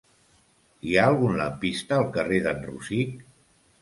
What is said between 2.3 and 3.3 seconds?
d'en Rosic?